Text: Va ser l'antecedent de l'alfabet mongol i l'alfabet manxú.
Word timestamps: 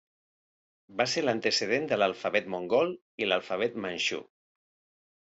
Va 1.01 1.05
ser 1.11 1.21
l'antecedent 1.25 1.85
de 1.91 1.99
l'alfabet 1.99 2.49
mongol 2.53 2.89
i 3.25 3.29
l'alfabet 3.29 3.79
manxú. 3.85 4.21